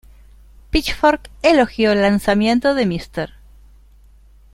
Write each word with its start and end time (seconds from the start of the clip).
Pitchfork 0.71 1.29
elogió 1.43 1.91
el 1.91 2.01
lanzamiento 2.01 2.73
de 2.73 2.87
"Mr. 2.87 3.31